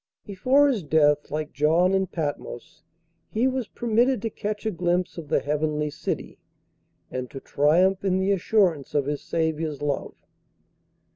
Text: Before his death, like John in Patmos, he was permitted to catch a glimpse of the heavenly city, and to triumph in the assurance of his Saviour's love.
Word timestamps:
Before 0.25 0.67
his 0.67 0.81
death, 0.81 1.29
like 1.29 1.53
John 1.53 1.93
in 1.93 2.07
Patmos, 2.07 2.81
he 3.29 3.47
was 3.47 3.67
permitted 3.67 4.19
to 4.23 4.31
catch 4.31 4.65
a 4.65 4.71
glimpse 4.71 5.15
of 5.19 5.27
the 5.27 5.41
heavenly 5.41 5.91
city, 5.91 6.39
and 7.11 7.29
to 7.29 7.39
triumph 7.39 8.03
in 8.03 8.17
the 8.17 8.31
assurance 8.31 8.95
of 8.95 9.05
his 9.05 9.21
Saviour's 9.21 9.79
love. 9.83 10.15